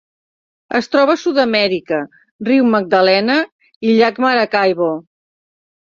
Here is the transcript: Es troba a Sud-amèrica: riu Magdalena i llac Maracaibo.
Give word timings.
Es 0.79 0.87
troba 0.93 1.15
a 1.17 1.21
Sud-amèrica: 1.23 1.99
riu 2.49 2.71
Magdalena 2.77 3.39
i 3.91 3.95
llac 4.01 4.19
Maracaibo. 4.27 4.93